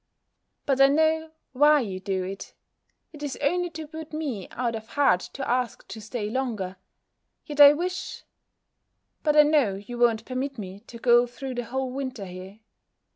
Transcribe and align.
But 0.65 0.81
I 0.81 0.87
know 0.87 1.29
why 1.51 1.81
you 1.81 1.99
do 1.99 2.23
it: 2.23 2.55
it 3.13 3.21
is 3.21 3.37
only 3.39 3.69
to 3.69 3.85
put 3.85 4.13
me 4.13 4.49
out 4.49 4.73
of 4.73 4.87
heart 4.87 5.19
to 5.33 5.47
ask 5.47 5.87
to 5.89 6.01
stay 6.01 6.27
longer. 6.27 6.77
Yet 7.45 7.61
I 7.61 7.73
wish 7.73 8.23
But 9.21 9.35
I 9.35 9.43
know 9.43 9.75
you 9.75 9.99
won't 9.99 10.25
permit 10.25 10.57
me 10.57 10.79
to 10.87 10.97
go 10.97 11.27
through 11.27 11.53
the 11.53 11.65
whole 11.65 11.91
winter 11.91 12.25
here. 12.25 12.61